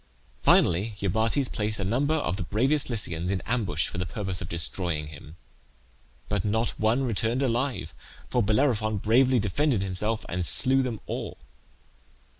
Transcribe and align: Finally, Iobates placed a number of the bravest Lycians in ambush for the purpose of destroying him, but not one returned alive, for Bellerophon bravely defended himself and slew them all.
Finally, 0.41 0.95
Iobates 0.99 1.47
placed 1.53 1.79
a 1.79 1.83
number 1.83 2.15
of 2.15 2.35
the 2.35 2.41
bravest 2.41 2.89
Lycians 2.89 3.29
in 3.29 3.39
ambush 3.41 3.87
for 3.87 3.99
the 3.99 4.05
purpose 4.07 4.41
of 4.41 4.49
destroying 4.49 5.09
him, 5.09 5.35
but 6.27 6.43
not 6.43 6.69
one 6.79 7.03
returned 7.03 7.43
alive, 7.43 7.93
for 8.27 8.41
Bellerophon 8.41 8.97
bravely 8.97 9.37
defended 9.39 9.83
himself 9.83 10.25
and 10.27 10.43
slew 10.43 10.81
them 10.81 11.01
all. 11.05 11.37